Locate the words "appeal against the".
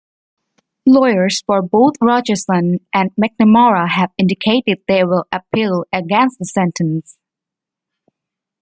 5.31-6.45